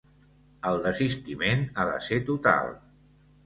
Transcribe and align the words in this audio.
El 0.69 0.79
desistiment 0.85 1.63
ha 1.75 1.87
de 1.93 2.03
ser 2.09 2.21
total. 2.33 2.77